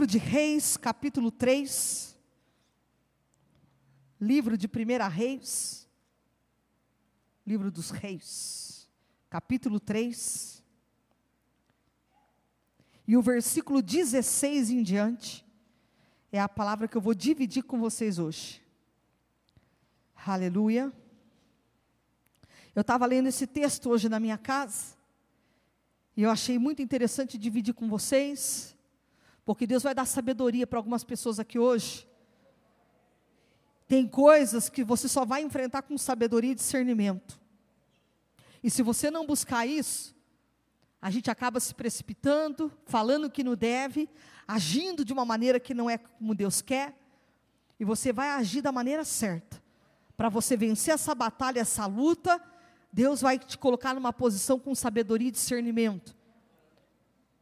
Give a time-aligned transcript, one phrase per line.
[0.00, 2.16] livro de Reis, capítulo 3.
[4.18, 5.86] Livro de Primeira Reis.
[7.46, 8.88] Livro dos Reis,
[9.28, 10.64] capítulo 3.
[13.06, 15.44] E o versículo 16 em diante
[16.32, 18.62] é a palavra que eu vou dividir com vocês hoje.
[20.24, 20.90] Aleluia.
[22.74, 24.96] Eu estava lendo esse texto hoje na minha casa.
[26.16, 28.74] E eu achei muito interessante dividir com vocês,
[29.50, 32.08] porque Deus vai dar sabedoria para algumas pessoas aqui hoje.
[33.88, 37.36] Tem coisas que você só vai enfrentar com sabedoria e discernimento.
[38.62, 40.14] E se você não buscar isso,
[41.02, 44.08] a gente acaba se precipitando, falando que não deve,
[44.46, 46.96] agindo de uma maneira que não é como Deus quer,
[47.80, 49.60] e você vai agir da maneira certa.
[50.16, 52.40] Para você vencer essa batalha, essa luta,
[52.92, 56.19] Deus vai te colocar numa posição com sabedoria e discernimento.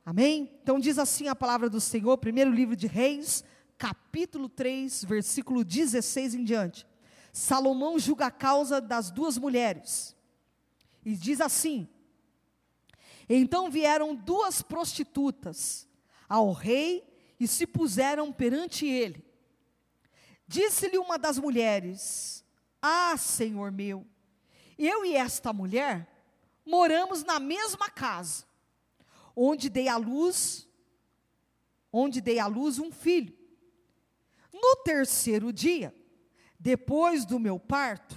[0.08, 0.58] Amém?
[0.62, 3.44] Então diz assim a palavra do Senhor, primeiro livro de Reis,
[3.76, 6.86] capítulo 3, versículo 16 em diante.
[7.30, 10.16] Salomão julga a causa das duas mulheres.
[11.04, 11.86] E diz assim:
[13.28, 15.86] Então vieram duas prostitutas
[16.26, 17.06] ao rei
[17.38, 19.22] e se puseram perante ele.
[20.46, 22.42] Disse-lhe uma das mulheres:
[22.80, 24.06] Ah, senhor meu,
[24.78, 26.10] eu e esta mulher
[26.64, 28.47] moramos na mesma casa,
[29.40, 30.68] onde dei à luz,
[31.92, 33.32] onde dei à luz um filho.
[34.52, 35.94] No terceiro dia,
[36.58, 38.16] depois do meu parto,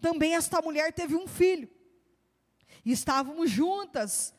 [0.00, 1.68] também esta mulher teve um filho.
[2.84, 4.34] Estávamos juntas.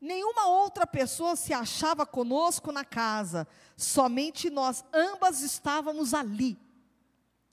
[0.00, 6.58] Nenhuma outra pessoa se achava conosco na casa, somente nós ambas estávamos ali.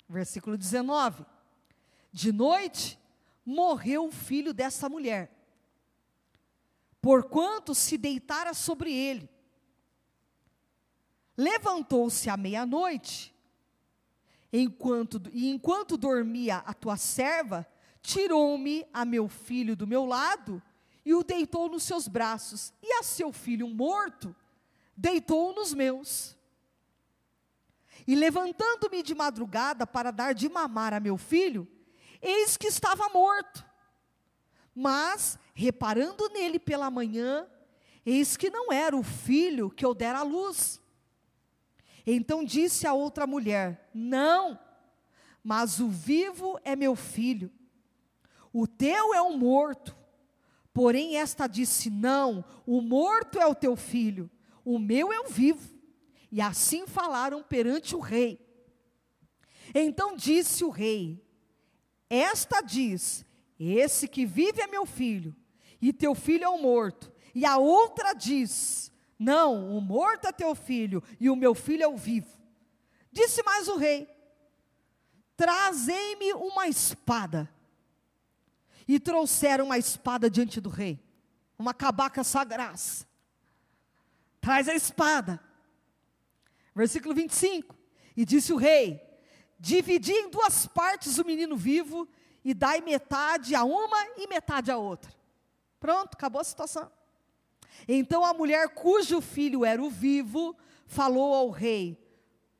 [0.07, 1.25] Versículo 19.
[2.11, 2.97] De noite,
[3.45, 5.37] morreu o filho dessa mulher,
[7.02, 9.30] porquanto se deitara sobre ele.
[11.35, 13.34] Levantou-se à meia-noite,
[14.52, 17.68] enquanto, e enquanto dormia a tua serva,
[18.02, 20.62] tirou-me a meu filho do meu lado
[21.08, 24.35] e o deitou nos seus braços, e a seu filho morto,
[24.94, 26.35] deitou-o nos meus.
[28.06, 31.66] E levantando-me de madrugada para dar de mamar a meu filho,
[32.22, 33.66] eis que estava morto.
[34.75, 37.47] Mas, reparando nele pela manhã,
[38.06, 40.79] eis que não era o filho que eu dera à luz.
[42.06, 44.59] Então disse a outra mulher: Não,
[45.44, 47.51] mas o vivo é meu filho,
[48.53, 49.97] o teu é o morto.
[50.72, 54.29] Porém, esta disse: Não, o morto é o teu filho,
[54.63, 55.75] o meu é o vivo.
[56.31, 58.40] E assim falaram perante o rei.
[59.73, 61.19] Então disse o rei:
[62.07, 63.25] esta diz:
[63.59, 65.35] Esse que vive é meu filho,
[65.82, 67.12] e teu filho é o morto.
[67.34, 71.88] E a outra diz: Não, o morto é teu filho, e o meu filho é
[71.88, 72.30] o vivo.
[73.12, 74.08] Disse mais o rei:
[75.36, 77.50] Trazei-me uma espada.
[78.88, 80.97] E trouxeram uma espada diante do rei,
[81.59, 83.06] uma cabaca sagraz.
[84.40, 85.41] Traz a espada.
[86.73, 87.76] Versículo 25.
[88.16, 89.02] E disse o rei:
[89.59, 92.08] dividi em duas partes o menino vivo
[92.44, 95.12] e dai metade a uma e metade a outra.
[95.79, 96.91] Pronto, acabou a situação.
[97.88, 101.97] Então a mulher cujo filho era o vivo falou ao rei,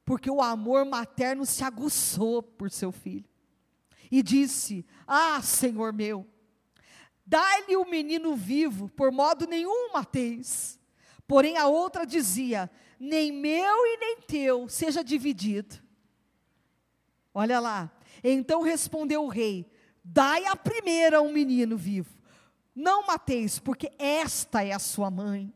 [0.06, 3.26] porque o amor materno se aguçou por seu filho.
[4.12, 6.26] E disse: Ah, Senhor meu,
[7.26, 10.80] dai-lhe o menino vivo, por modo nenhum mateis.
[11.28, 15.76] Porém a outra dizia: Nem meu e nem teu seja dividido.
[17.34, 17.92] Olha lá.
[18.24, 19.70] Então respondeu o rei:
[20.04, 22.17] Dai a primeira um menino vivo.
[22.78, 25.52] Não mateis, porque esta é a sua mãe.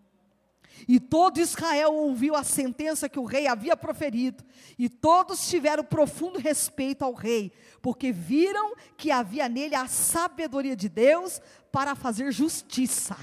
[0.88, 4.44] E todo Israel ouviu a sentença que o rei havia proferido,
[4.76, 10.90] e todos tiveram profundo respeito ao rei, porque viram que havia nele a sabedoria de
[10.90, 11.40] Deus
[11.72, 13.16] para fazer justiça.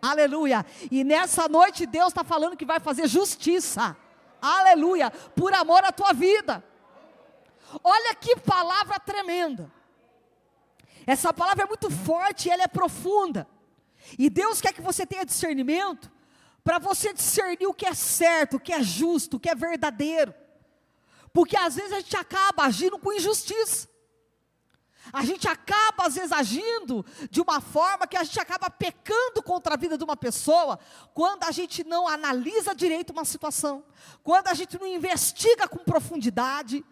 [0.00, 0.64] Aleluia!
[0.90, 3.94] E nessa noite Deus está falando que vai fazer justiça.
[4.40, 5.10] Aleluia!
[5.10, 6.64] Por amor à tua vida.
[7.84, 9.70] Olha que palavra tremenda.
[11.06, 13.46] Essa palavra é muito forte, ela é profunda.
[14.18, 16.10] E Deus quer que você tenha discernimento
[16.64, 20.34] para você discernir o que é certo, o que é justo, o que é verdadeiro.
[21.32, 23.88] Porque às vezes a gente acaba agindo com injustiça.
[25.12, 29.74] A gente acaba, às vezes, agindo de uma forma que a gente acaba pecando contra
[29.74, 30.78] a vida de uma pessoa,
[31.12, 33.82] quando a gente não analisa direito uma situação,
[34.22, 36.84] quando a gente não investiga com profundidade,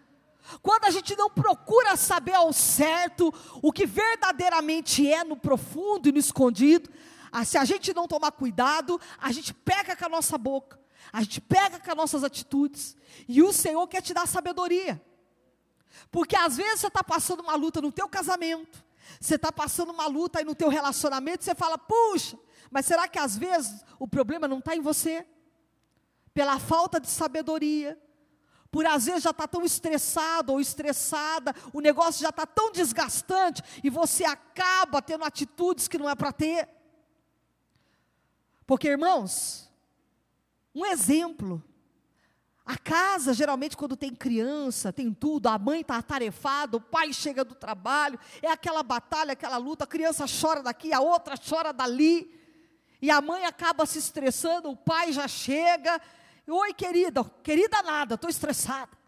[0.63, 3.33] quando a gente não procura saber ao certo
[3.63, 6.91] o que verdadeiramente é no profundo e no escondido,
[7.31, 10.81] ah, se a gente não tomar cuidado, a gente pega com a nossa boca,
[11.13, 12.97] a gente pega com as nossas atitudes,
[13.29, 15.01] e o Senhor quer te dar sabedoria.
[16.11, 18.85] Porque às vezes você está passando uma luta no teu casamento,
[19.21, 22.39] você está passando uma luta aí no teu relacionamento, você fala, puxa,
[22.71, 25.27] mas será que às vezes o problema não está em você?
[26.33, 28.01] Pela falta de sabedoria,
[28.71, 33.63] por às vezes já está tão estressado ou estressada, o negócio já está tão desgastante,
[33.83, 36.69] e você acaba tendo atitudes que não é para ter.
[38.67, 39.69] Porque, irmãos,
[40.73, 41.63] um exemplo,
[42.65, 47.45] a casa, geralmente, quando tem criança, tem tudo, a mãe está atarefada, o pai chega
[47.45, 52.33] do trabalho, é aquela batalha, aquela luta, a criança chora daqui, a outra chora dali,
[53.03, 56.01] e a mãe acaba se estressando, o pai já chega,
[56.51, 58.99] oi querida, querida nada, estou estressada.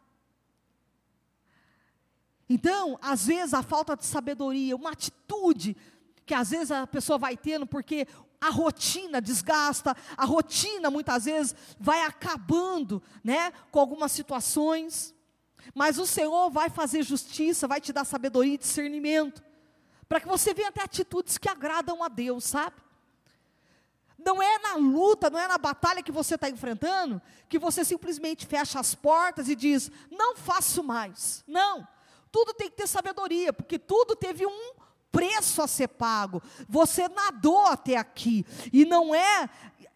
[2.48, 5.76] Então, às vezes, a falta de sabedoria, uma atitude
[6.24, 8.06] que às vezes a pessoa vai tendo, porque
[8.40, 15.14] a rotina desgasta, a rotina muitas vezes vai acabando, né, com algumas situações.
[15.74, 19.42] Mas o Senhor vai fazer justiça, vai te dar sabedoria e discernimento,
[20.08, 22.76] para que você venha ter atitudes que agradam a Deus, sabe?
[24.24, 28.46] Não é na luta, não é na batalha que você está enfrentando, que você simplesmente
[28.46, 31.42] fecha as portas e diz: não faço mais.
[31.46, 31.86] Não,
[32.30, 34.74] tudo tem que ter sabedoria, porque tudo teve um
[35.12, 36.42] preço a ser pago.
[36.68, 39.48] Você nadou até aqui e não é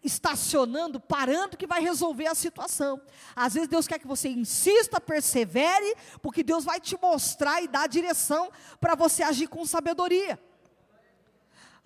[0.03, 3.01] estacionando, parando que vai resolver a situação.
[3.35, 7.87] Às vezes Deus quer que você insista, persevere, porque Deus vai te mostrar e dar
[7.87, 10.39] direção para você agir com sabedoria.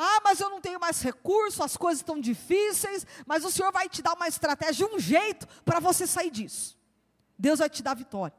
[0.03, 3.87] Ah, mas eu não tenho mais recurso, as coisas estão difíceis, mas o Senhor vai
[3.87, 6.75] te dar uma estratégia, um jeito para você sair disso.
[7.37, 8.35] Deus vai te dar vitória.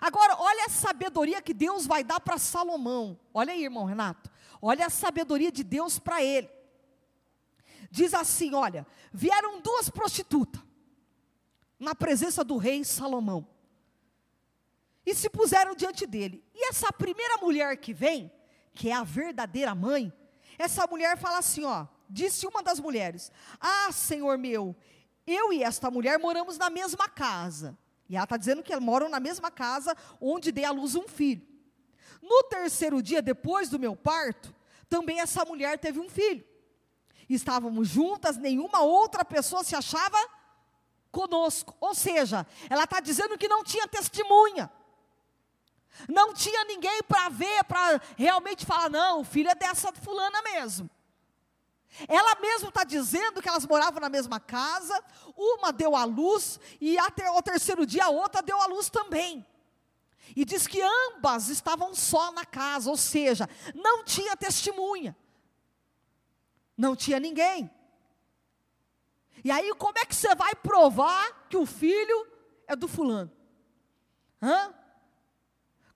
[0.00, 3.18] Agora, olha a sabedoria que Deus vai dar para Salomão.
[3.34, 4.30] Olha aí, irmão Renato.
[4.62, 6.48] Olha a sabedoria de Deus para ele.
[7.90, 10.62] Diz assim: olha, vieram duas prostitutas
[11.76, 13.44] na presença do rei Salomão
[15.04, 16.44] e se puseram diante dele.
[16.54, 18.30] E essa primeira mulher que vem,
[18.72, 20.12] que é a verdadeira mãe,
[20.58, 24.76] essa mulher fala assim: ó, disse uma das mulheres: Ah, senhor meu,
[25.26, 27.78] eu e esta mulher moramos na mesma casa.
[28.08, 31.46] E ela está dizendo que moram na mesma casa onde dei à luz um filho.
[32.22, 34.54] No terceiro dia, depois do meu parto,
[34.88, 36.44] também essa mulher teve um filho.
[37.28, 40.16] Estávamos juntas, nenhuma outra pessoa se achava
[41.12, 41.76] conosco.
[41.78, 44.70] Ou seja, ela está dizendo que não tinha testemunha.
[46.08, 50.88] Não tinha ninguém para ver, para realmente falar, não, o filho é dessa fulana mesmo.
[52.06, 55.02] Ela mesma está dizendo que elas moravam na mesma casa,
[55.34, 59.44] uma deu à luz, e até o terceiro dia a outra deu à luz também.
[60.36, 65.16] E diz que ambas estavam só na casa, ou seja, não tinha testemunha,
[66.76, 67.70] não tinha ninguém.
[69.42, 72.26] E aí, como é que você vai provar que o filho
[72.66, 73.32] é do fulano?
[74.42, 74.74] Hã?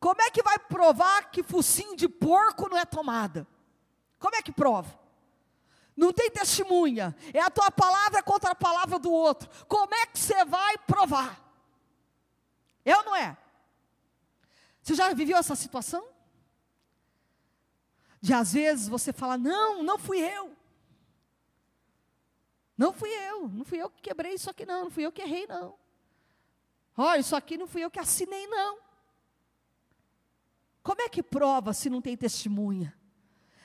[0.02, 3.47] Como é que vai provar que focinho de porco não é tomada?
[4.18, 4.99] Como é que prova?
[5.97, 7.14] Não tem testemunha.
[7.32, 9.49] É a tua palavra contra a palavra do outro.
[9.68, 11.40] Como é que você vai provar?
[12.85, 13.38] É ou não é?
[14.82, 16.04] Você já viveu essa situação?
[18.21, 20.52] De às vezes você fala: Não, não fui eu.
[22.76, 23.49] Não fui eu.
[23.49, 24.82] Não fui eu que quebrei isso aqui, não.
[24.82, 25.78] Não fui eu que errei, não.
[26.97, 28.90] Olha, isso aqui não fui eu que assinei, não.
[30.83, 32.95] Como é que prova se não tem testemunha?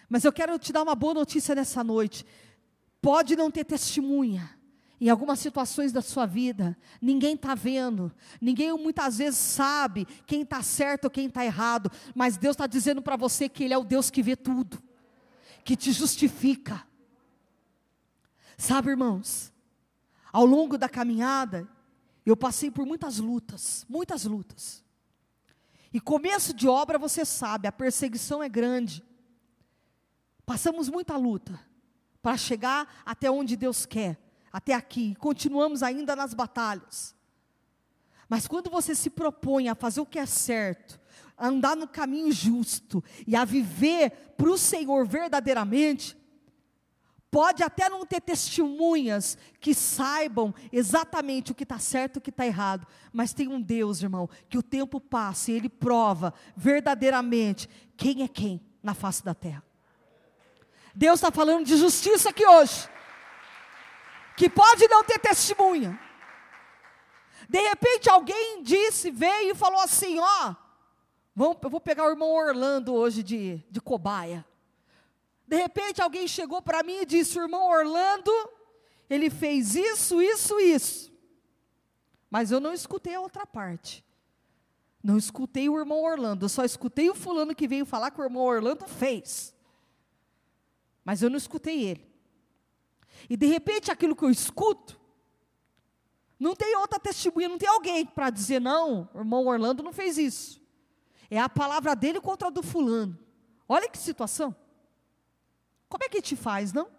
[0.07, 2.25] Mas eu quero te dar uma boa notícia nessa noite.
[3.01, 4.57] Pode não ter testemunha.
[4.99, 10.63] Em algumas situações da sua vida, ninguém está vendo, ninguém muitas vezes sabe quem está
[10.63, 13.83] certo ou quem está errado, mas Deus está dizendo para você que Ele é o
[13.83, 14.81] Deus que vê tudo,
[15.63, 16.83] que te justifica.
[18.57, 19.53] Sabe, irmãos,
[20.33, 21.69] ao longo da caminhada,
[22.25, 24.83] eu passei por muitas lutas, muitas lutas.
[25.97, 29.03] E começo de obra, você sabe, a perseguição é grande.
[30.45, 31.59] Passamos muita luta
[32.21, 34.15] para chegar até onde Deus quer,
[34.53, 35.15] até aqui.
[35.15, 37.15] Continuamos ainda nas batalhas.
[38.29, 40.99] Mas quando você se propõe a fazer o que é certo,
[41.35, 46.15] a andar no caminho justo e a viver para o Senhor verdadeiramente,
[47.29, 52.29] pode até não ter testemunhas que saibam exatamente o que está certo e o que
[52.29, 57.69] está errado, mas tem um Deus, irmão, que o tempo passa e Ele prova verdadeiramente
[57.95, 59.63] quem é quem na face da terra.
[60.95, 62.89] Deus está falando de justiça aqui hoje.
[64.35, 65.99] Que pode não ter testemunha.
[67.49, 70.55] De repente alguém disse, veio e falou assim: ó,
[71.61, 74.45] eu vou pegar o irmão Orlando hoje de, de cobaia.
[75.47, 78.31] De repente alguém chegou para mim e disse: irmão Orlando,
[79.09, 81.13] ele fez isso, isso, isso.
[82.29, 84.03] Mas eu não escutei a outra parte.
[85.01, 88.23] Não escutei o irmão Orlando, eu só escutei o fulano que veio falar que o
[88.23, 89.55] irmão Orlando fez.
[91.05, 92.05] Mas eu não escutei ele.
[93.29, 94.99] E de repente aquilo que eu escuto,
[96.37, 100.17] não tem outra testemunha, não tem alguém para dizer, não, o irmão Orlando não fez
[100.17, 100.61] isso.
[101.29, 103.17] É a palavra dele contra a do fulano.
[103.67, 104.53] Olha que situação.
[105.89, 106.89] Como é que te faz, não?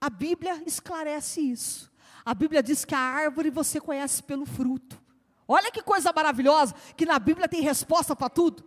[0.00, 1.92] A Bíblia esclarece isso.
[2.24, 5.00] A Bíblia diz que a árvore você conhece pelo fruto.
[5.46, 8.64] Olha que coisa maravilhosa, que na Bíblia tem resposta para tudo.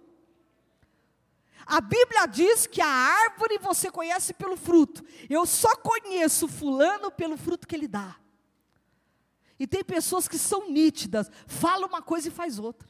[1.65, 5.03] A Bíblia diz que a árvore você conhece pelo fruto.
[5.29, 8.15] Eu só conheço fulano pelo fruto que ele dá.
[9.57, 12.87] E tem pessoas que são nítidas, fala uma coisa e faz outra.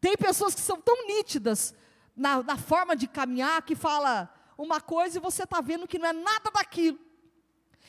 [0.00, 1.74] Tem pessoas que são tão nítidas
[2.14, 6.08] na, na forma de caminhar que fala uma coisa e você está vendo que não
[6.08, 6.98] é nada daquilo.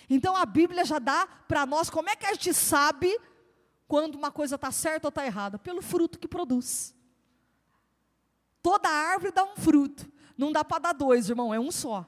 [0.08, 3.20] Então a Bíblia já dá para nós como é que a gente sabe
[3.88, 5.58] quando uma coisa está certa ou está errada?
[5.58, 6.96] Pelo fruto que produz.
[8.62, 10.08] Toda árvore dá um fruto.
[10.38, 12.06] Não dá para dar dois, irmão, é um só.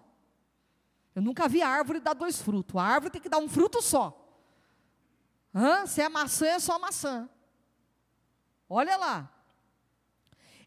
[1.16, 2.76] Eu nunca vi árvore dar dois frutos.
[2.80, 4.18] A árvore tem que dar um fruto só.
[5.54, 5.86] Hã?
[5.86, 7.30] Se é maçã, é só maçã.
[8.70, 9.30] Olha lá.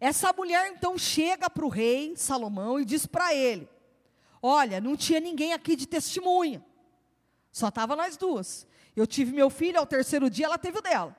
[0.00, 3.68] Essa mulher então chega para o rei Salomão e diz para ele:
[4.46, 6.62] Olha, não tinha ninguém aqui de testemunha.
[7.50, 8.66] Só estava nós duas.
[8.94, 11.16] Eu tive meu filho, ao terceiro dia ela teve o dela.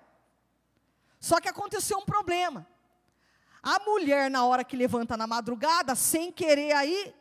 [1.19, 2.67] Só que aconteceu um problema.
[3.63, 7.15] A mulher, na hora que levanta na madrugada, sem querer aí,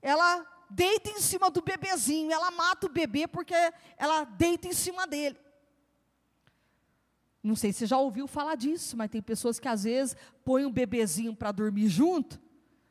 [0.00, 3.54] ela deita em cima do bebezinho, ela mata o bebê porque
[3.98, 5.38] ela deita em cima dele.
[7.42, 10.64] Não sei se você já ouviu falar disso, mas tem pessoas que às vezes põem
[10.64, 12.40] um bebezinho para dormir junto,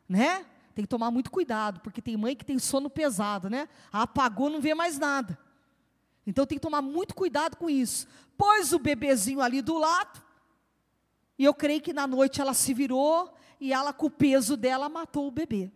[0.08, 0.46] né?
[0.74, 3.70] Tem que tomar muito cuidado, porque tem mãe que tem sono pesado, né?
[3.92, 5.38] Apagou, não vê mais nada.
[6.26, 8.08] Então tem que tomar muito cuidado com isso.
[8.38, 10.22] Pôs o bebezinho ali do lado,
[11.38, 14.90] e eu creio que na noite ela se virou e ela, com o peso dela,
[14.90, 15.72] matou o bebê.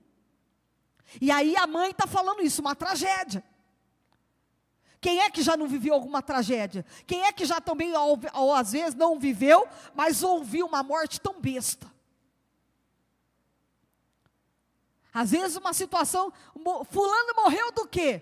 [1.21, 3.43] E aí a mãe está falando isso, uma tragédia.
[4.99, 6.85] Quem é que já não viveu alguma tragédia?
[7.05, 11.21] Quem é que já também, ou, ou às vezes, não viveu, mas ouviu uma morte
[11.21, 11.87] tão besta?
[15.19, 16.31] Às vezes uma situação,
[16.91, 18.21] fulano morreu do quê?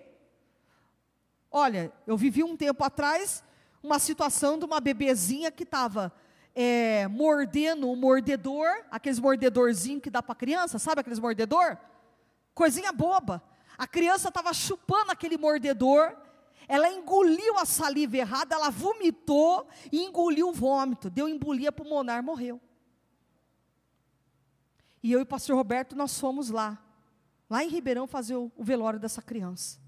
[1.52, 3.44] Olha, eu vivi um tempo atrás
[3.84, 6.10] uma situação de uma bebezinha que estava
[6.56, 11.78] é, mordendo um mordedor, aqueles mordedorzinhos que dá para criança, sabe aqueles mordedor?
[12.54, 13.44] Coisinha boba.
[13.78, 16.16] A criança estava chupando aquele mordedor,
[16.66, 22.62] ela engoliu a saliva errada, ela vomitou e engoliu o vômito, deu embolia pulmonar, morreu.
[25.04, 26.85] E eu e o pastor Roberto, nós fomos lá
[27.50, 29.80] lá em Ribeirão, fazer o, velório dessa criança.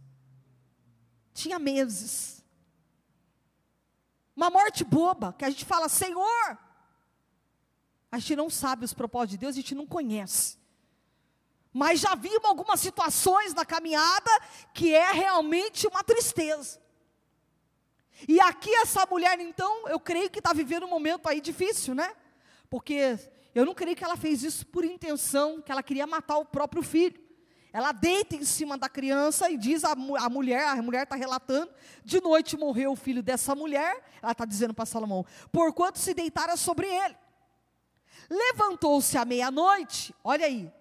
[1.33, 2.43] Tinha meses.
[4.35, 6.57] Uma morte boba, que a gente fala, Senhor.
[8.11, 10.57] A gente não sabe os propósitos de Deus, a gente não conhece.
[11.73, 14.31] Mas já vimos algumas situações na caminhada
[14.73, 16.79] que é realmente uma tristeza.
[18.27, 22.15] E aqui essa mulher, então, eu creio que está vivendo um momento aí difícil, né?
[22.69, 23.19] Porque
[23.53, 26.81] eu não creio que ela fez isso por intenção, que ela queria matar o próprio
[26.81, 27.26] filho.
[27.73, 31.71] Ela deita em cima da criança e diz a mulher, a mulher está relatando,
[32.03, 36.55] de noite morreu o filho dessa mulher, ela está dizendo para Salomão, porquanto se deitara
[36.55, 37.15] sobre ele.
[38.29, 40.71] Levantou-se à meia-noite, olha aí,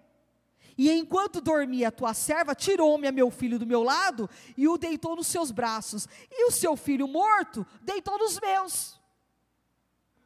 [0.77, 4.77] e enquanto dormia a tua serva, tirou-me a meu filho do meu lado e o
[4.77, 6.07] deitou nos seus braços.
[6.29, 9.01] E o seu filho morto deitou nos meus.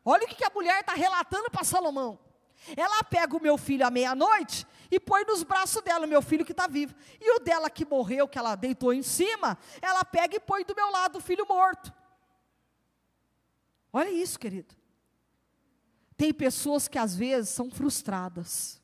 [0.04, 2.20] Olha o que a mulher está relatando para Salomão.
[2.76, 6.44] Ela pega o meu filho à meia-noite e põe nos braços dela, o meu filho
[6.44, 6.94] que está vivo.
[7.20, 10.76] E o dela que morreu, que ela deitou em cima, ela pega e põe do
[10.76, 11.94] meu lado o filho morto.
[13.94, 14.76] Olha isso, querido.
[16.18, 18.82] Tem pessoas que às vezes são frustradas.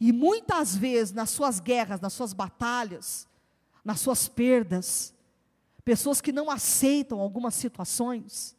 [0.00, 3.28] E muitas vezes, nas suas guerras, nas suas batalhas,
[3.84, 5.14] nas suas perdas,
[5.84, 8.56] pessoas que não aceitam algumas situações,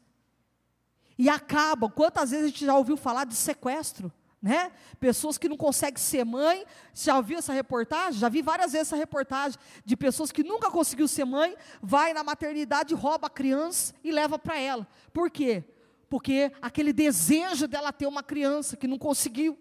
[1.18, 1.90] e acabam.
[1.90, 4.12] Quantas vezes a gente já ouviu falar de sequestro?
[4.46, 4.72] Né?
[5.00, 6.68] Pessoas que não conseguem ser mãe.
[6.94, 8.20] Já ouviu essa reportagem?
[8.20, 12.24] Já vi várias vezes essa reportagem de pessoas que nunca conseguiu ser mãe, vai na
[12.24, 14.88] maternidade, rouba a criança e leva para ela.
[15.12, 15.64] Por quê?
[16.08, 19.58] Porque aquele desejo dela ter uma criança que não conseguiu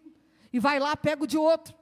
[0.53, 1.75] e vai lá pega o de outro.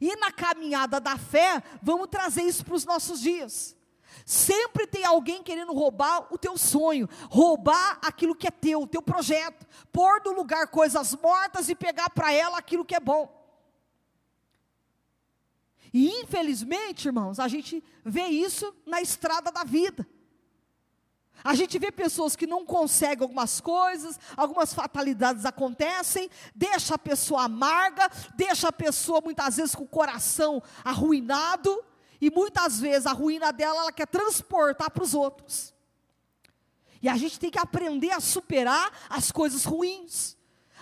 [0.00, 3.75] E na caminhada da fé, vamos trazer isso para os nossos dias.
[4.24, 9.02] Sempre tem alguém querendo roubar o teu sonho, roubar aquilo que é teu, o teu
[9.02, 13.34] projeto, pôr no lugar coisas mortas e pegar para ela aquilo que é bom.
[15.92, 20.06] E infelizmente, irmãos, a gente vê isso na estrada da vida.
[21.44, 27.44] A gente vê pessoas que não conseguem algumas coisas, algumas fatalidades acontecem, deixa a pessoa
[27.44, 31.84] amarga, deixa a pessoa muitas vezes com o coração arruinado,
[32.20, 35.74] e muitas vezes a ruína dela ela quer transportar para os outros.
[37.02, 40.36] E a gente tem que aprender a superar as coisas ruins.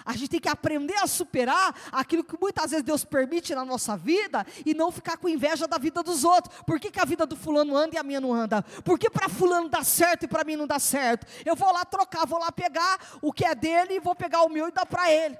[0.04, 3.96] A gente tem que aprender a superar aquilo que muitas vezes Deus permite na nossa
[3.96, 6.54] vida e não ficar com inveja da vida dos outros.
[6.66, 8.62] Por que, que a vida do fulano anda e a minha não anda?
[8.84, 11.26] Por que para fulano dá certo e para mim não dá certo?
[11.44, 14.50] Eu vou lá trocar, vou lá pegar o que é dele e vou pegar o
[14.50, 15.38] meu e dar para ele.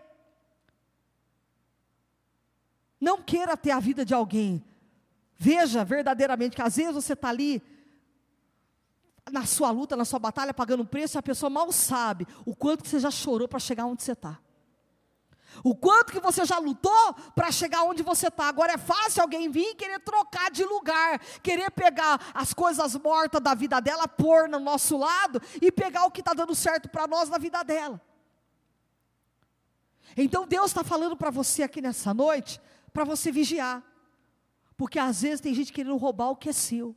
[2.99, 4.65] Não queira ter a vida de alguém.
[5.37, 7.63] Veja verdadeiramente que às vezes você está ali
[9.31, 12.85] na sua luta, na sua batalha, pagando preço, e a pessoa mal sabe o quanto
[12.85, 14.39] que você já chorou para chegar onde você está.
[15.63, 18.49] O quanto que você já lutou para chegar onde você está.
[18.49, 23.41] Agora é fácil alguém vir e querer trocar de lugar, querer pegar as coisas mortas
[23.41, 27.07] da vida dela, pôr no nosso lado e pegar o que está dando certo para
[27.07, 28.01] nós na vida dela.
[30.17, 32.61] Então Deus está falando para você aqui nessa noite,
[32.93, 33.83] para você vigiar.
[34.77, 36.95] Porque às vezes tem gente querendo roubar o que é seu.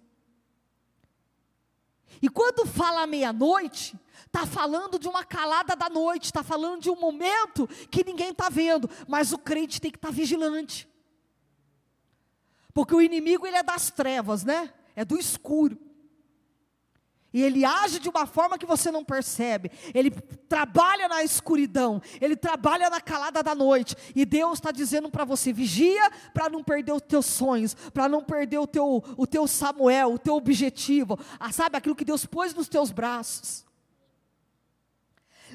[2.22, 7.00] E quando fala meia-noite, está falando de uma calada da noite, está falando de um
[7.00, 10.88] momento que ninguém está vendo, mas o crente tem que estar tá vigilante.
[12.74, 14.74] Porque o inimigo ele é das trevas, né?
[14.96, 15.87] É do escuro.
[17.34, 19.70] E ele age de uma forma que você não percebe.
[19.94, 22.02] Ele trabalha na escuridão.
[22.22, 23.96] Ele trabalha na calada da noite.
[24.16, 28.24] E Deus está dizendo para você: vigia para não perder os teus sonhos, para não
[28.24, 31.20] perder o teu, o teu Samuel, o teu objetivo.
[31.40, 33.66] Ah, sabe aquilo que Deus pôs nos teus braços.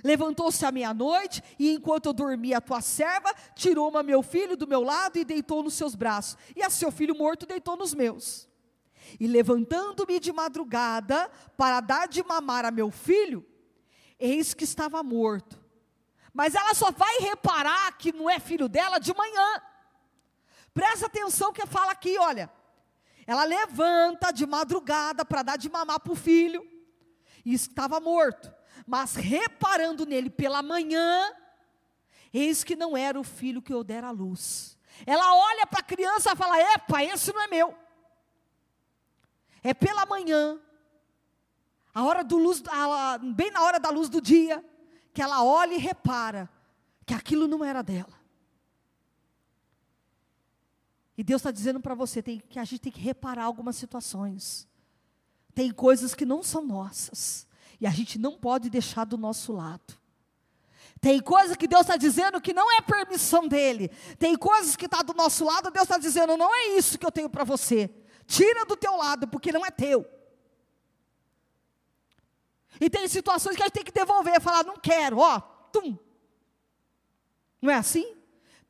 [0.05, 4.83] Levantou-se à meia-noite, e enquanto eu dormia, a tua serva tirou-me meu filho do meu
[4.83, 6.37] lado e deitou nos seus braços.
[6.57, 8.49] E a seu filho morto deitou nos meus.
[9.19, 13.47] E levantando-me de madrugada para dar de mamar a meu filho,
[14.19, 15.63] eis que estava morto.
[16.33, 19.63] Mas ela só vai reparar que não é filho dela de manhã.
[20.73, 22.51] Presta atenção que fala aqui, olha.
[23.27, 26.67] Ela levanta de madrugada para dar de mamar para o filho,
[27.45, 28.53] e estava morto.
[28.87, 31.33] Mas reparando nele pela manhã,
[32.33, 34.79] eis que não era o filho que eu dera à luz.
[35.07, 37.77] Ela olha para a criança e fala: Epa, esse não é meu.
[39.63, 40.59] É pela manhã,
[41.95, 44.65] a hora do luz, a, bem na hora da luz do dia,
[45.13, 46.49] que ela olha e repara
[47.05, 48.21] que aquilo não era dela.
[51.17, 54.67] E Deus está dizendo para você tem, que a gente tem que reparar algumas situações.
[55.55, 57.47] Tem coisas que não são nossas.
[57.81, 59.99] E a gente não pode deixar do nosso lado.
[61.01, 63.89] Tem coisas que Deus está dizendo que não é permissão dele.
[64.19, 67.13] Tem coisas que está do nosso lado, Deus está dizendo, não é isso que eu
[67.13, 67.91] tenho para você.
[68.27, 70.07] Tira do teu lado, porque não é teu.
[72.81, 75.97] E tem situações que a gente tem que devolver, falar, não quero, ó, tum.
[77.61, 78.17] Não é assim?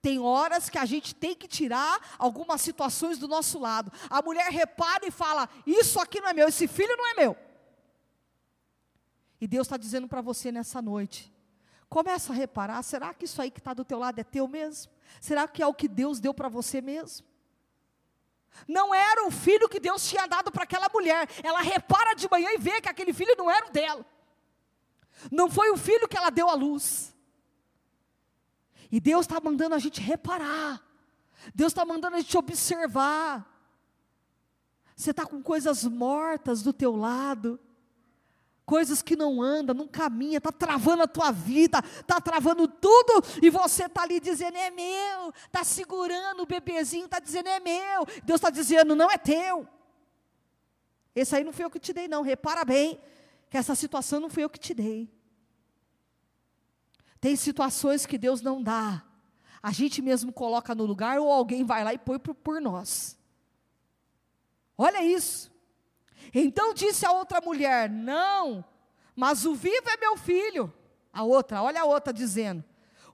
[0.03, 3.93] Tem horas que a gente tem que tirar algumas situações do nosso lado.
[4.11, 7.37] A mulher repara e fala: Isso aqui não é meu, esse filho não é meu.
[9.41, 11.33] E Deus está dizendo para você nessa noite:
[11.89, 14.91] Começa a reparar: será que isso aí que está do teu lado é teu mesmo?
[15.21, 17.27] Será que é o que Deus deu para você mesmo?
[18.69, 21.29] Não era o filho que Deus tinha dado para aquela mulher.
[21.43, 24.05] Ela repara de manhã e vê que aquele filho não era o dela.
[25.31, 27.15] Não foi o filho que ela deu à luz.
[28.91, 30.83] E Deus está mandando a gente reparar.
[31.55, 33.49] Deus está mandando a gente observar.
[34.95, 37.59] Você está com coisas mortas do teu lado
[38.73, 43.51] coisas que não andam, não caminha, está travando a tua vida, está travando tudo, e
[43.51, 48.39] você está ali dizendo, é meu, está segurando o bebezinho, está dizendo, é meu, Deus
[48.39, 49.69] está dizendo, não é teu.
[51.15, 52.99] Esse aí não foi eu que te dei, não, repara bem,
[53.51, 55.13] que essa situação não foi eu que te dei.
[57.21, 59.05] Tem situações que Deus não dá,
[59.63, 63.19] a gente mesmo coloca no lugar, ou alguém vai lá e põe por, por nós.
[64.79, 65.52] Olha isso.
[66.35, 68.65] Então disse a outra mulher: Não,
[69.15, 70.73] mas o vivo é meu filho.
[71.13, 72.65] A outra, olha a outra dizendo: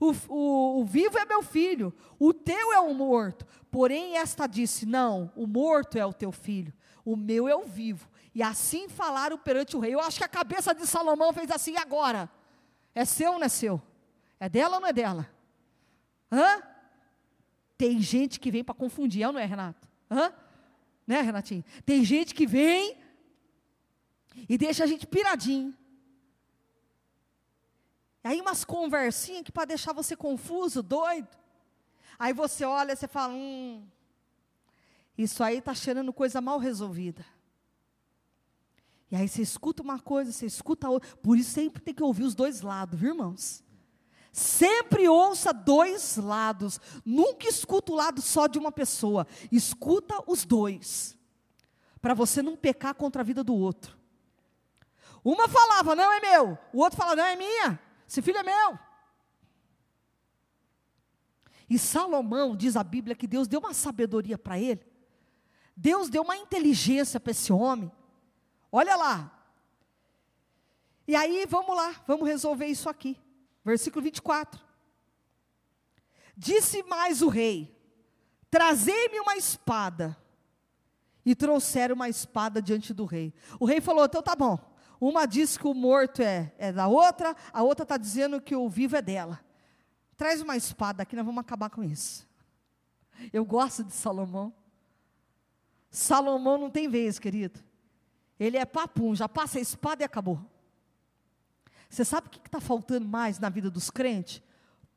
[0.01, 3.47] o, o, o, vivo é meu filho, o teu é o morto.
[3.71, 6.73] Porém, esta disse: Não, o morto é o teu filho,
[7.05, 8.09] o meu é o vivo.
[8.35, 9.95] E assim falaram perante o rei.
[9.95, 12.31] Eu acho que a cabeça de Salomão fez assim: e agora?
[12.95, 13.83] É seu ou não é seu?
[14.39, 15.29] É dela ou não é dela?
[16.31, 16.63] Hã?
[17.77, 19.89] Tem gente que vem para confundir, é ou não é, Renato?
[20.11, 20.33] Hã?
[21.09, 21.65] Né, Renatinho?
[21.87, 22.95] Tem gente que vem
[24.47, 25.75] e deixa a gente piradinho.
[28.23, 31.35] Aí umas conversinhas que para deixar você confuso, doido.
[32.19, 33.89] Aí você olha você fala, hum,
[35.17, 37.25] Isso aí está cheirando coisa mal resolvida.
[39.11, 41.09] E aí você escuta uma coisa, você escuta outra.
[41.17, 43.65] Por isso sempre tem que ouvir os dois lados, viu, irmãos?
[44.33, 46.81] Sempre ouça dois lados.
[47.05, 49.27] Nunca escuta o lado só de uma pessoa.
[49.51, 51.17] Escuta os dois.
[52.01, 53.99] Para você não pecar contra a vida do outro.
[55.25, 56.59] Uma falava, não é meu.
[56.73, 57.81] O outro fala, não é minha.
[58.09, 58.79] Esse filho é meu.
[61.69, 64.87] E Salomão, diz a Bíblia, que Deus deu uma sabedoria para ele.
[65.77, 67.93] Deus deu uma inteligência para esse homem.
[68.73, 69.35] Olha lá.
[71.07, 73.21] E aí, vamos lá, vamos resolver isso aqui.
[73.65, 74.61] Versículo 24.
[76.37, 77.77] Disse mais o rei:
[78.51, 80.17] Trazei-me uma espada.
[81.25, 83.35] E trouxeram uma espada diante do rei.
[83.61, 84.59] O rei falou: Então tá bom.
[85.01, 88.69] Uma diz que o morto é, é da outra, a outra está dizendo que o
[88.69, 89.41] vivo é dela.
[90.17, 92.27] Traz uma espada aqui, nós vamos acabar com isso.
[93.33, 94.53] Eu gosto de Salomão.
[95.91, 97.61] Salomão não tem vez, querido.
[98.39, 100.41] Ele é papum, já passa a espada e acabou.
[101.89, 104.43] Você sabe o que está faltando mais na vida dos crentes?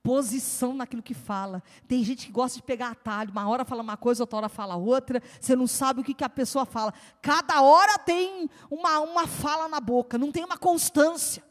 [0.03, 1.61] Posição naquilo que fala.
[1.87, 4.75] Tem gente que gosta de pegar atalho, uma hora fala uma coisa, outra hora fala
[4.75, 6.93] outra, você não sabe o que, que a pessoa fala.
[7.21, 11.43] Cada hora tem uma, uma fala na boca, não tem uma constância.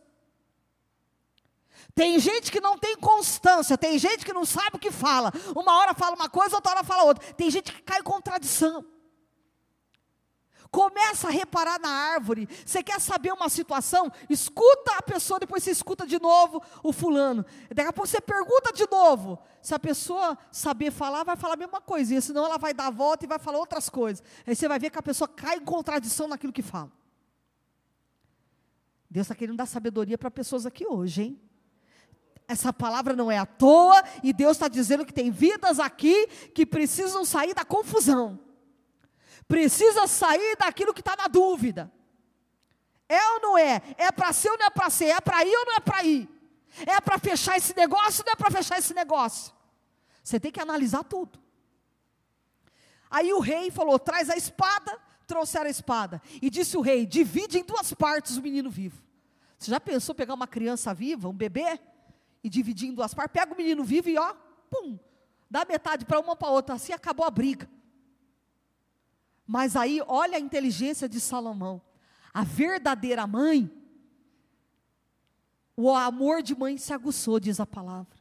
[1.94, 5.32] Tem gente que não tem constância, tem gente que não sabe o que fala.
[5.54, 7.32] Uma hora fala uma coisa, outra hora fala outra.
[7.34, 8.84] Tem gente que cai em contradição.
[10.70, 12.48] Começa a reparar na árvore.
[12.64, 14.10] Você quer saber uma situação?
[14.28, 17.44] Escuta a pessoa, depois você escuta de novo o fulano.
[17.74, 19.36] Daqui a pouco você pergunta de novo.
[19.60, 22.90] Se a pessoa saber falar, vai falar a mesma coisinha, senão ela vai dar a
[22.90, 24.22] volta e vai falar outras coisas.
[24.46, 26.92] Aí você vai ver que a pessoa cai em contradição naquilo que fala.
[29.10, 31.40] Deus está querendo dar sabedoria para pessoas aqui hoje, hein?
[32.46, 36.64] Essa palavra não é à toa, e Deus está dizendo que tem vidas aqui que
[36.64, 38.38] precisam sair da confusão
[39.50, 41.92] precisa sair daquilo que está na dúvida.
[43.08, 43.82] É ou não é?
[43.98, 45.06] É para ser ou não é para ser?
[45.06, 46.28] É para ir ou não é para ir?
[46.86, 49.52] É para fechar esse negócio ou não é para fechar esse negócio?
[50.22, 51.36] Você tem que analisar tudo.
[53.10, 56.22] Aí o rei falou: traz a espada, trouxeram a espada.
[56.40, 59.02] E disse o rei: divide em duas partes o menino vivo.
[59.58, 61.80] Você já pensou pegar uma criança viva, um bebê,
[62.44, 63.32] e dividir em duas partes?
[63.32, 64.32] Pega o menino vivo e ó,
[64.70, 64.96] pum,
[65.50, 67.68] dá metade para uma para outra, assim acabou a briga.
[69.52, 71.82] Mas aí, olha a inteligência de Salomão.
[72.32, 73.68] A verdadeira mãe,
[75.76, 78.16] o amor de mãe se aguçou, diz a palavra.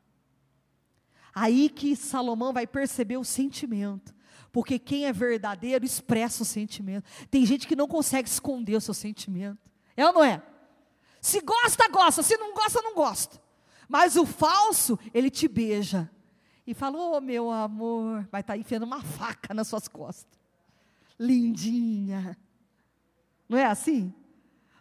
[1.32, 4.12] Aí que Salomão vai perceber o sentimento.
[4.52, 7.08] Porque quem é verdadeiro expressa o sentimento.
[7.30, 9.70] Tem gente que não consegue esconder o seu sentimento.
[9.96, 10.42] É ou não é?
[11.22, 12.24] Se gosta, gosta.
[12.24, 13.40] Se não gosta, não gosta.
[13.88, 16.10] Mas o falso, ele te beija.
[16.66, 20.39] E fala, ô oh, meu amor, vai estar tá enfiando uma faca nas suas costas
[21.20, 22.38] lindinha.
[23.48, 24.14] Não é assim?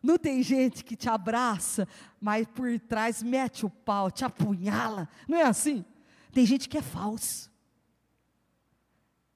[0.02, 1.88] Não tem gente que te abraça,
[2.20, 5.08] mas por trás mete o pau, te apunhala.
[5.26, 5.84] Não é assim?
[6.32, 7.50] Tem gente que é falso.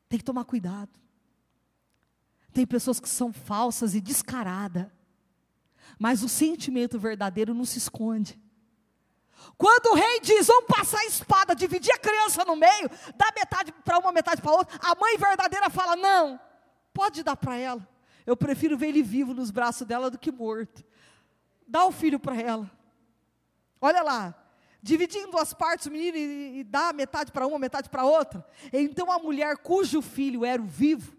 [0.08, 0.90] Tem que tomar cuidado.
[2.52, 4.86] Tem pessoas que são falsas e descaradas.
[5.98, 8.40] Mas o sentimento verdadeiro não se esconde.
[9.56, 13.72] Quando o rei diz, vamos passar a espada, dividir a criança no meio, dá metade
[13.84, 16.38] para uma, metade para outra, a mãe verdadeira fala: não,
[16.92, 17.86] Pode dar para ela.
[18.26, 20.84] Eu prefiro ver ele vivo nos braços dela do que morto.
[21.66, 22.70] Dá o filho para ela.
[23.80, 24.38] Olha lá.
[24.82, 28.44] Dividir em duas partes o menino e, e dá metade para uma, metade para outra.
[28.72, 31.16] Então a mulher cujo filho era o vivo.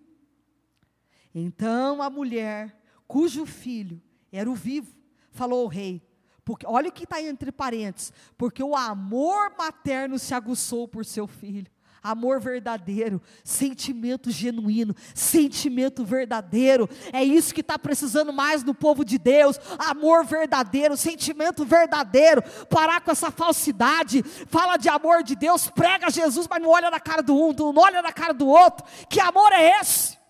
[1.33, 4.93] Então a mulher cujo filho era o vivo,
[5.31, 6.01] falou ao rei.
[6.43, 8.11] Porque, olha o que está entre parênteses.
[8.37, 11.71] Porque o amor materno se aguçou por seu filho
[12.03, 16.89] amor verdadeiro, sentimento genuíno, sentimento verdadeiro.
[17.13, 22.41] É isso que está precisando mais no povo de Deus: amor verdadeiro, sentimento verdadeiro.
[22.69, 24.21] Parar com essa falsidade.
[24.47, 27.81] Fala de amor de Deus, prega Jesus, mas não olha na cara do um, não
[27.81, 28.85] olha na cara do outro.
[29.07, 30.22] Que amor é esse?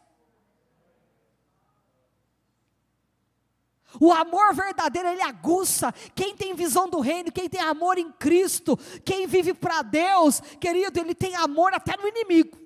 [3.99, 5.93] O amor verdadeiro, ele aguça.
[6.15, 10.99] Quem tem visão do reino, quem tem amor em Cristo, quem vive para Deus, querido,
[10.99, 12.57] ele tem amor até no inimigo.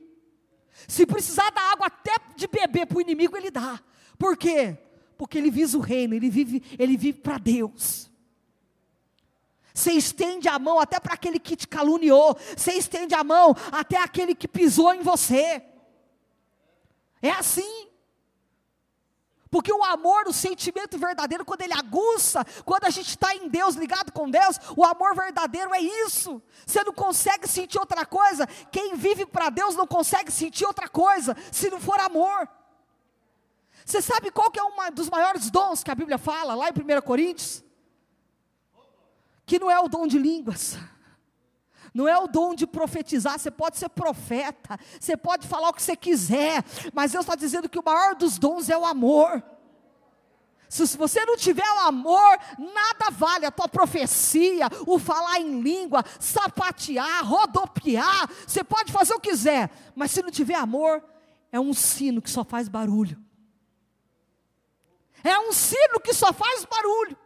[0.88, 3.80] Se precisar dar água até de beber para o inimigo, ele dá.
[4.18, 4.78] Por quê?
[5.18, 8.10] Porque ele visa o reino, ele vive, ele vive para Deus.
[9.74, 13.98] Você estende a mão até para aquele que te caluniou, você estende a mão até
[13.98, 15.62] aquele que pisou em você.
[17.22, 17.87] É assim.
[19.50, 23.76] Porque o amor, o sentimento verdadeiro, quando ele aguça, quando a gente está em Deus,
[23.76, 26.42] ligado com Deus, o amor verdadeiro é isso.
[26.66, 28.48] Você não consegue sentir outra coisa.
[28.72, 32.48] Quem vive para Deus não consegue sentir outra coisa, se não for amor.
[33.86, 36.98] Você sabe qual que é um dos maiores dons que a Bíblia fala, lá em
[36.98, 37.64] 1 Coríntios?
[39.46, 40.78] Que não é o dom de línguas.
[41.94, 45.82] Não é o dom de profetizar, você pode ser profeta, você pode falar o que
[45.82, 49.44] você quiser, mas Deus está dizendo que o maior dos dons é o amor.
[50.70, 56.04] Se você não tiver o amor, nada vale a tua profecia, o falar em língua,
[56.20, 61.04] sapatear, rodopiar, você pode fazer o que quiser, mas se não tiver amor,
[61.52, 63.18] é um sino que só faz barulho.
[65.24, 67.18] É um sino que só faz barulho.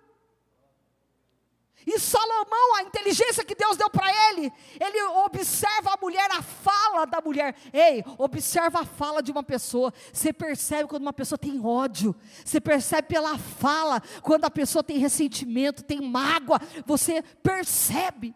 [1.85, 7.05] E Salomão, a inteligência que Deus deu para ele, ele observa a mulher, a fala
[7.05, 7.55] da mulher.
[7.73, 9.93] Ei, observa a fala de uma pessoa.
[10.13, 12.15] Você percebe quando uma pessoa tem ódio.
[12.45, 16.59] Você percebe pela fala quando a pessoa tem ressentimento, tem mágoa.
[16.85, 18.35] Você percebe.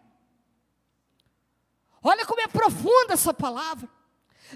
[2.02, 3.88] Olha como é profunda essa palavra.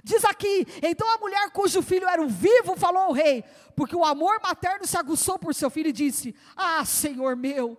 [0.05, 4.05] Diz aqui: então a mulher cujo filho era o vivo falou ao rei, porque o
[4.05, 7.77] amor materno se aguçou por seu filho e disse: Ah, Senhor meu,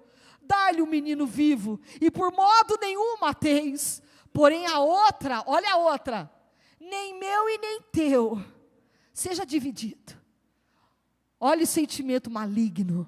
[0.52, 4.02] dá-lhe o menino vivo, e por modo nenhum mateis.
[4.34, 6.30] Porém a outra, olha a outra,
[6.78, 8.44] nem meu e nem teu,
[9.14, 10.20] seja dividido.
[11.40, 13.08] Olha o sentimento maligno.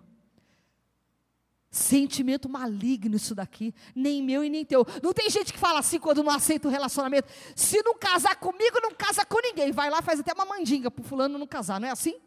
[1.70, 4.86] Sentimento maligno isso daqui, nem meu e nem teu.
[5.02, 7.28] Não tem gente que fala assim quando não aceita o relacionamento.
[7.56, 9.72] Se não casar comigo, não casa com ninguém.
[9.72, 12.20] Vai lá, faz até uma mandinga para fulano não casar, não é assim?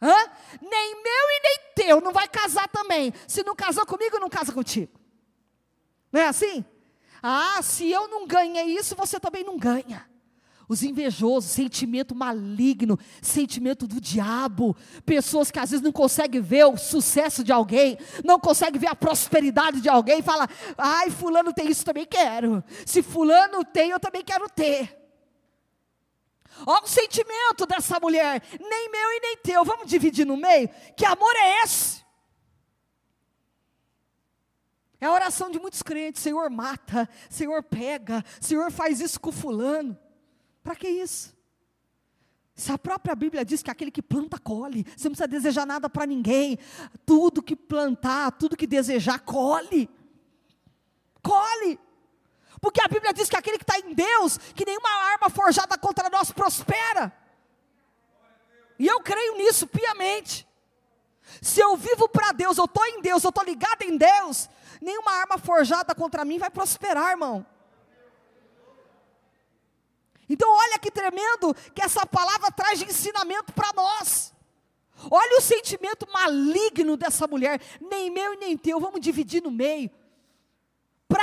[0.00, 0.14] Hã?
[0.60, 1.25] Nem meu
[1.86, 3.12] e teu, não vai casar também.
[3.26, 4.92] Se não casou comigo, não casa contigo.
[6.12, 6.64] Não é assim?
[7.22, 10.06] Ah, se eu não ganhei isso, você também não ganha
[10.68, 16.76] os invejosos, sentimento maligno, sentimento do diabo, pessoas que às vezes não conseguem ver o
[16.76, 21.84] sucesso de alguém, não conseguem ver a prosperidade de alguém, fala: "Ai, fulano tem isso,
[21.84, 22.64] também quero.
[22.84, 25.05] Se fulano tem, eu também quero ter".
[26.64, 29.64] Olha o sentimento dessa mulher, nem meu e nem teu.
[29.64, 30.70] Vamos dividir no meio?
[30.96, 32.04] Que amor é esse?
[35.00, 39.98] É a oração de muitos crentes: Senhor, mata, Senhor, pega, Senhor, faz isso com fulano.
[40.62, 41.36] Para que isso?
[42.54, 45.90] Se a própria Bíblia diz que aquele que planta, colhe, você não precisa desejar nada
[45.90, 46.58] para ninguém,
[47.04, 49.90] tudo que plantar, tudo que desejar, colhe.
[51.22, 51.78] Colhe.
[52.60, 56.08] Porque a Bíblia diz que aquele que está em Deus, que nenhuma arma forjada contra
[56.08, 57.12] nós prospera.
[58.78, 60.46] E eu creio nisso piamente.
[61.42, 64.48] Se eu vivo para Deus, eu estou em Deus, eu estou ligado em Deus,
[64.80, 67.44] nenhuma arma forjada contra mim vai prosperar, irmão.
[70.28, 74.32] Então, olha que tremendo que essa palavra traz de ensinamento para nós.
[75.10, 79.90] Olha o sentimento maligno dessa mulher, nem meu e nem teu, vamos dividir no meio.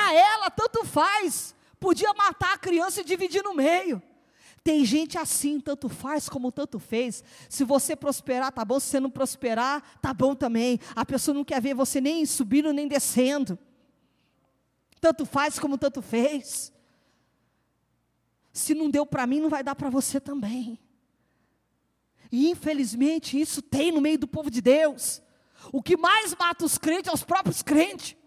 [0.04, 4.04] Para ela, tanto faz, podia matar a criança e dividir no meio.
[4.62, 7.24] Tem gente assim, tanto faz como tanto fez.
[7.48, 8.82] Se você prosperar, tá bom.
[8.82, 10.78] Se você não prosperar, tá bom também.
[10.94, 13.58] A pessoa não quer ver você nem subindo nem descendo.
[15.00, 16.74] Tanto faz como tanto fez.
[18.52, 20.78] Se não deu para mim, não vai dar para você também.
[22.30, 25.22] E infelizmente isso tem no meio do povo de Deus.
[25.72, 28.18] O que mais mata os crentes é os próprios crentes.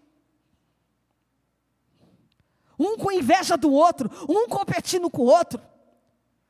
[2.79, 5.61] Um com inveja do outro, um competindo com o outro.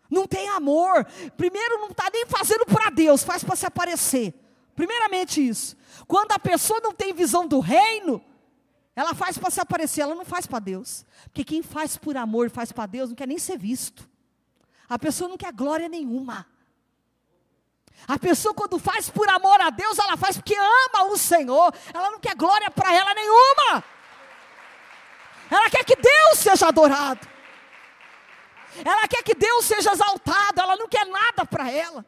[0.09, 1.05] Não tem amor.
[1.35, 4.33] Primeiro, não está nem fazendo para Deus, faz para se aparecer.
[4.75, 5.75] Primeiramente, isso.
[6.07, 8.23] Quando a pessoa não tem visão do reino,
[8.95, 11.05] ela faz para se aparecer, ela não faz para Deus.
[11.25, 14.07] Porque quem faz por amor, faz para Deus, não quer nem ser visto.
[14.89, 16.45] A pessoa não quer glória nenhuma.
[18.07, 21.73] A pessoa, quando faz por amor a Deus, ela faz porque ama o Senhor.
[21.93, 23.83] Ela não quer glória para ela nenhuma.
[25.49, 27.27] Ela quer que Deus seja adorado.
[28.83, 30.61] Ela quer que Deus seja exaltado.
[30.61, 32.05] Ela não quer nada para ela.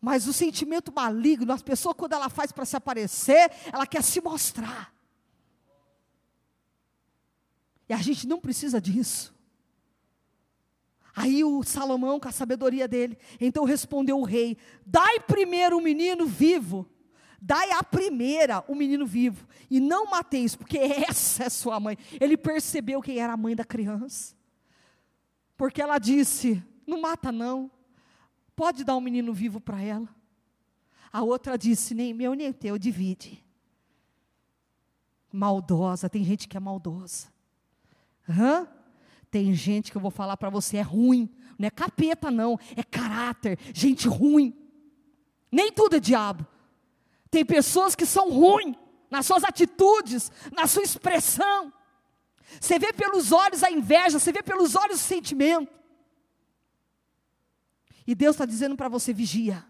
[0.00, 4.20] Mas o sentimento maligno, as pessoas, quando ela faz para se aparecer, ela quer se
[4.20, 4.94] mostrar.
[7.88, 9.34] E a gente não precisa disso.
[11.14, 16.24] Aí o Salomão, com a sabedoria dele, então respondeu o rei: Dai primeiro o menino
[16.24, 16.88] vivo,
[17.40, 21.96] dai a primeira o menino vivo, e não mateis, porque essa é sua mãe.
[22.20, 24.34] Ele percebeu quem era a mãe da criança,
[25.56, 27.70] porque ela disse: Não mata, não
[28.60, 30.06] pode dar um menino vivo para ela?
[31.10, 33.42] A outra disse: nem meu nem teu, divide.
[35.32, 37.28] Maldosa, tem gente que é maldosa.
[38.28, 38.68] Hã?
[39.30, 42.82] Tem gente que eu vou falar para você é ruim, não é capeta não, é
[42.82, 44.54] caráter, gente ruim.
[45.50, 46.46] Nem tudo é diabo.
[47.30, 48.76] Tem pessoas que são ruins
[49.10, 51.72] nas suas atitudes, na sua expressão.
[52.60, 55.72] Você vê pelos olhos a inveja, você vê pelos olhos o sentimento.
[58.06, 59.64] E Deus está dizendo para você: vigia,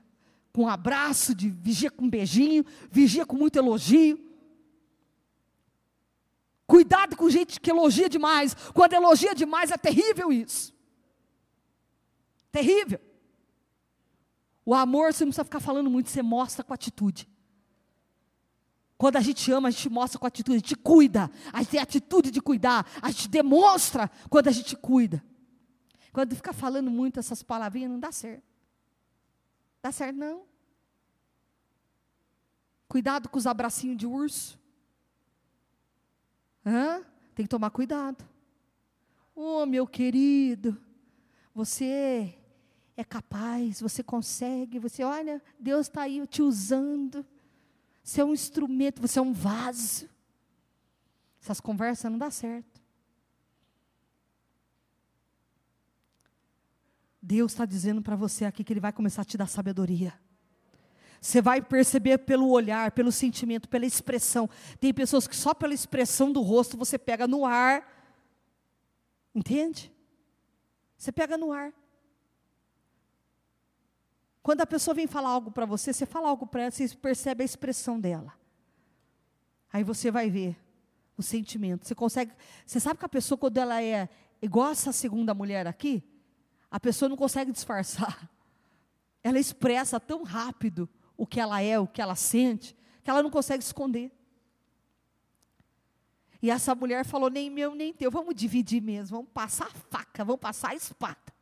[0.53, 4.19] com um abraço, de, vigia com um beijinho, vigia com muito elogio.
[6.67, 8.55] Cuidado com gente que elogia demais.
[8.73, 10.73] Quando elogia demais é terrível isso.
[12.53, 13.01] Terrível.
[14.65, 17.29] O amor você não precisa ficar falando muito, você mostra com atitude.
[19.01, 21.81] Quando a gente ama, a gente mostra com atitude, a gente cuida, a gente tem
[21.81, 25.25] atitude de cuidar, a gente demonstra quando a gente cuida.
[26.13, 28.45] Quando fica falando muito essas palavrinhas, não dá certo.
[29.83, 30.43] Dá certo não.
[32.87, 34.61] Cuidado com os abracinhos de urso.
[36.67, 37.03] Hã?
[37.35, 38.23] Tem que tomar cuidado.
[39.35, 40.79] Oh, meu querido,
[41.55, 42.35] você
[42.95, 47.25] é capaz, você consegue, você olha, Deus está aí te usando.
[48.03, 50.09] Você é um instrumento, você é um vaso.
[51.41, 52.81] Essas conversas não dá certo.
[57.23, 60.19] Deus está dizendo para você aqui que Ele vai começar a te dar sabedoria.
[61.21, 64.49] Você vai perceber pelo olhar, pelo sentimento, pela expressão.
[64.81, 67.87] Tem pessoas que só pela expressão do rosto você pega no ar.
[69.35, 69.93] Entende?
[70.97, 71.73] Você pega no ar.
[74.51, 77.43] Quando a pessoa vem falar algo para você, você fala algo para ela, você percebe
[77.43, 78.35] a expressão dela.
[79.73, 80.59] Aí você vai ver
[81.17, 81.87] o sentimento.
[81.87, 82.33] Você consegue.
[82.67, 84.09] Você sabe que a pessoa, quando ela é
[84.43, 86.03] igual essa segunda mulher aqui,
[86.69, 88.29] a pessoa não consegue disfarçar.
[89.23, 93.31] Ela expressa tão rápido o que ela é, o que ela sente, que ela não
[93.31, 94.11] consegue esconder.
[96.43, 100.25] E essa mulher falou: nem meu, nem teu, vamos dividir mesmo, vamos passar a faca,
[100.25, 101.40] vamos passar a espada.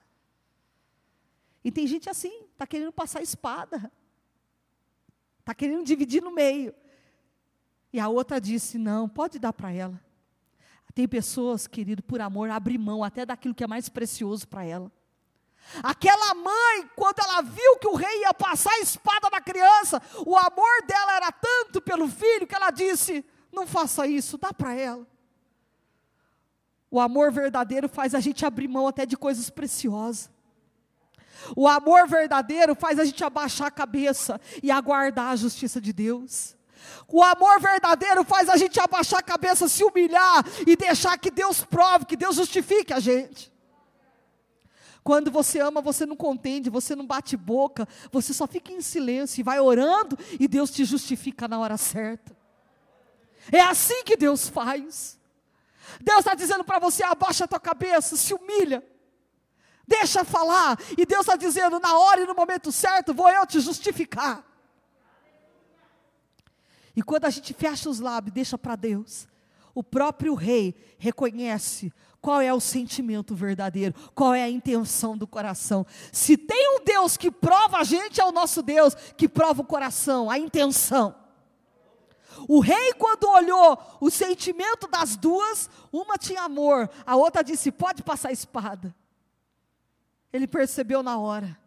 [1.69, 3.93] E tem gente assim, está querendo passar espada,
[5.41, 6.75] está querendo dividir no meio.
[7.93, 10.03] E a outra disse: não, pode dar para ela.
[10.95, 14.91] Tem pessoas, querido, por amor, abrem mão até daquilo que é mais precioso para ela.
[15.83, 20.39] Aquela mãe, quando ela viu que o rei ia passar a espada na criança, o
[20.39, 25.07] amor dela era tanto pelo filho que ela disse: Não faça isso, dá para ela.
[26.91, 30.31] O amor verdadeiro faz a gente abrir mão até de coisas preciosas.
[31.57, 36.57] O amor verdadeiro faz a gente abaixar a cabeça e aguardar a justiça de Deus.
[37.07, 41.65] O amor verdadeiro faz a gente abaixar a cabeça, se humilhar e deixar que Deus
[41.65, 43.53] prove, que Deus justifique a gente.
[45.03, 49.41] Quando você ama, você não contende, você não bate boca, você só fica em silêncio
[49.41, 52.37] e vai orando e Deus te justifica na hora certa.
[53.51, 55.19] É assim que Deus faz.
[56.01, 58.85] Deus está dizendo para você: abaixa a tua cabeça, se humilha,
[59.89, 63.59] deixa falar, e Deus está dizendo: na hora e no momento certo, vou eu te
[63.59, 64.45] justificar.
[66.95, 69.27] E quando a gente fecha os lábios, deixa para Deus,
[69.75, 75.87] o próprio rei reconhece qual é o sentimento verdadeiro, qual é a intenção do coração.
[76.13, 79.65] Se tem um Deus que prova a gente, é o nosso Deus que prova o
[79.65, 81.15] coração, a intenção.
[82.49, 88.03] O rei, quando olhou o sentimento das duas, uma tinha amor, a outra disse: pode
[88.03, 88.95] passar a espada.
[90.33, 91.59] Ele percebeu na hora.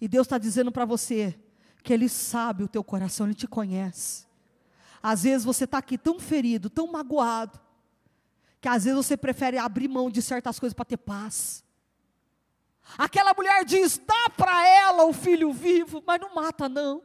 [0.00, 1.38] E Deus está dizendo para você
[1.82, 4.26] que Ele sabe o teu coração, Ele te conhece.
[5.02, 7.58] Às vezes você está aqui tão ferido, tão magoado,
[8.60, 11.64] que às vezes você prefere abrir mão de certas coisas para ter paz.
[12.98, 17.02] Aquela mulher diz: dá para ela o filho vivo, mas não mata, não.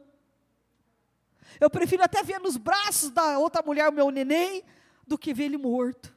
[1.58, 4.62] Eu prefiro até ver nos braços da outra mulher o meu neném,
[5.06, 6.14] do que ver ele morto.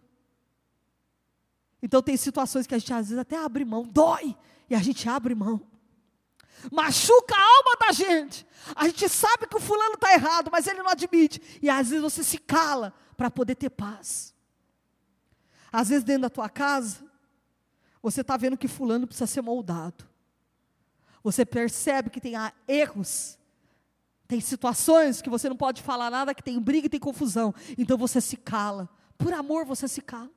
[1.82, 4.36] Então tem situações que a gente às vezes até abre mão, dói,
[4.70, 5.62] e a gente abre mão.
[6.72, 8.46] Machuca a alma da gente.
[8.76, 11.42] A gente sabe que o fulano está errado, mas ele não admite.
[11.62, 14.34] E às vezes você se cala para poder ter paz.
[15.72, 17.04] Às vezes dentro da tua casa,
[18.02, 20.08] você está vendo que fulano precisa ser moldado.
[21.24, 22.34] Você percebe que tem
[22.68, 23.38] erros,
[24.28, 27.54] tem situações que você não pode falar nada, que tem briga e tem confusão.
[27.78, 28.90] Então você se cala.
[29.18, 30.30] Por amor você se cala.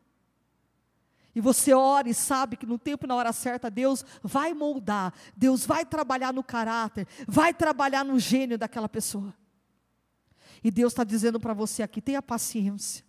[1.34, 5.14] E você ora e sabe que no tempo e na hora certa Deus vai moldar,
[5.36, 9.34] Deus vai trabalhar no caráter, vai trabalhar no gênio daquela pessoa.
[10.62, 13.04] E Deus está dizendo para você aqui: tenha paciência.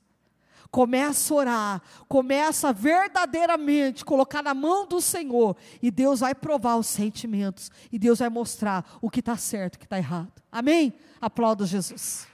[0.72, 6.88] Começa a orar, começa verdadeiramente colocar na mão do Senhor, e Deus vai provar os
[6.88, 10.42] sentimentos, e Deus vai mostrar o que está certo, o que está errado.
[10.52, 10.96] Amém?
[11.22, 12.26] Aplauda Jesus.